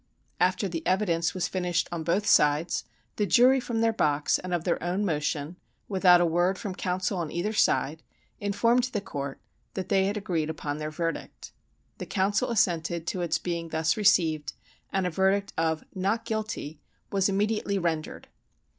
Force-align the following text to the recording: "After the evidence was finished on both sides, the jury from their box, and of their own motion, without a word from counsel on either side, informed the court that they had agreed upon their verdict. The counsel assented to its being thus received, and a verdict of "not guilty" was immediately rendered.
"After 0.39 0.67
the 0.67 0.81
evidence 0.87 1.35
was 1.35 1.47
finished 1.47 1.87
on 1.91 2.01
both 2.03 2.25
sides, 2.25 2.85
the 3.17 3.27
jury 3.27 3.59
from 3.59 3.81
their 3.81 3.93
box, 3.93 4.39
and 4.39 4.51
of 4.51 4.63
their 4.63 4.81
own 4.81 5.05
motion, 5.05 5.57
without 5.87 6.19
a 6.19 6.25
word 6.25 6.57
from 6.57 6.73
counsel 6.73 7.19
on 7.19 7.29
either 7.31 7.53
side, 7.53 8.01
informed 8.39 8.85
the 8.85 8.99
court 9.01 9.39
that 9.75 9.89
they 9.89 10.05
had 10.07 10.17
agreed 10.17 10.49
upon 10.49 10.79
their 10.79 10.89
verdict. 10.89 11.51
The 11.99 12.07
counsel 12.07 12.49
assented 12.49 13.05
to 13.05 13.21
its 13.21 13.37
being 13.37 13.69
thus 13.69 13.95
received, 13.95 14.53
and 14.91 15.05
a 15.05 15.11
verdict 15.11 15.53
of 15.55 15.83
"not 15.93 16.25
guilty" 16.25 16.79
was 17.11 17.29
immediately 17.29 17.77
rendered. 17.77 18.27